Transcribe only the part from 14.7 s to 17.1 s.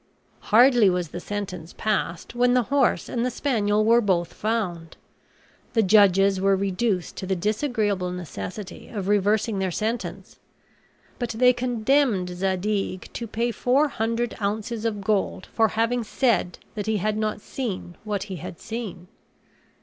of gold for having said that he